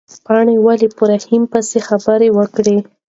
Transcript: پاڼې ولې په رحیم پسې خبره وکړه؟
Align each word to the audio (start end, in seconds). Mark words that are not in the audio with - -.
پاڼې 0.25 0.55
ولې 0.65 0.87
په 0.97 1.03
رحیم 1.11 1.43
پسې 1.51 1.79
خبره 1.87 2.27
وکړه؟ 2.37 2.75